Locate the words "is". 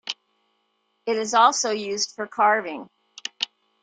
1.17-1.35